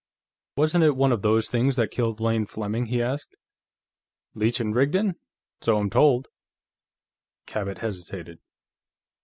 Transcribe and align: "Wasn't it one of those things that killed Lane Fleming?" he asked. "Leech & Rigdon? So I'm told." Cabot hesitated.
"Wasn't 0.55 0.83
it 0.83 0.95
one 0.95 1.11
of 1.11 1.21
those 1.21 1.47
things 1.47 1.75
that 1.75 1.91
killed 1.91 2.19
Lane 2.19 2.47
Fleming?" 2.47 2.87
he 2.87 3.03
asked. 3.03 3.37
"Leech 4.33 4.59
& 4.59 4.59
Rigdon? 4.59 5.13
So 5.61 5.77
I'm 5.77 5.91
told." 5.91 6.29
Cabot 7.45 7.77
hesitated. 7.77 8.39